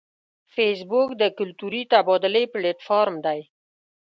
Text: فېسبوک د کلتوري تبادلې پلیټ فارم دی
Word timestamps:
فېسبوک 0.53 1.09
د 1.21 1.23
کلتوري 1.37 1.81
تبادلې 1.93 2.43
پلیټ 2.53 2.79
فارم 2.87 3.15
دی 3.25 3.39